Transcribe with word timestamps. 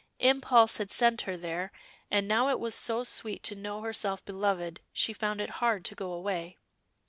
Impulse 0.17 0.79
had 0.79 0.89
sent 0.89 1.21
her 1.29 1.37
there, 1.37 1.71
and 2.09 2.27
now 2.27 2.49
it 2.49 2.59
was 2.59 2.73
so 2.73 3.03
sweet 3.03 3.43
to 3.43 3.53
know 3.55 3.81
herself 3.81 4.25
beloved, 4.25 4.81
she 4.91 5.13
found 5.13 5.39
it 5.39 5.51
hard 5.61 5.85
to 5.85 5.93
go 5.93 6.11
away. 6.11 6.57